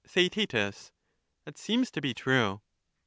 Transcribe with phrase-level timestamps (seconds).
[0.03, 2.61] Theaet That seems to be true.